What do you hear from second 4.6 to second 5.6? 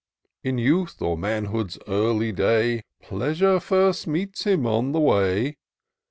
on the way.